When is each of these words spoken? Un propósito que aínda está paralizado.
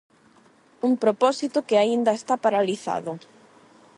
Un 0.87 0.93
propósito 1.03 1.65
que 1.67 1.75
aínda 1.83 2.11
está 2.19 2.35
paralizado. 2.45 3.11